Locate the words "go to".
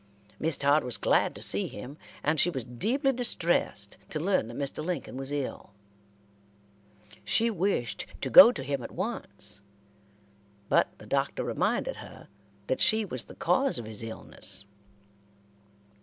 8.31-8.63